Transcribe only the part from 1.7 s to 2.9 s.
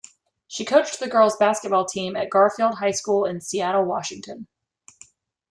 team at Garfield High